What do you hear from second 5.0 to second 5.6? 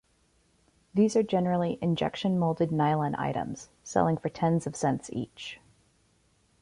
each.